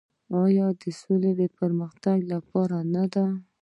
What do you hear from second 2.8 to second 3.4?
نه ده؟